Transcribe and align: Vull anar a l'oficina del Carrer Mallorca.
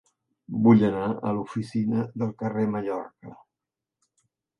Vull 0.67 0.79
anar 0.85 1.09
a 1.11 1.33
l'oficina 1.39 2.05
del 2.21 2.31
Carrer 2.39 2.65
Mallorca. 2.77 3.35